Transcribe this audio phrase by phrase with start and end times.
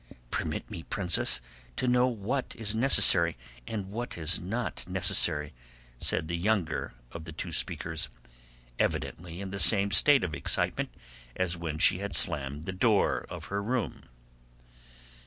[0.31, 1.41] "Permit me, Princess,
[1.75, 5.53] to know what is necessary and what is not necessary,"
[5.99, 8.09] said the younger of the two speakers,
[8.79, 10.89] evidently in the same state of excitement
[11.35, 14.01] as when she had slammed the door of her room.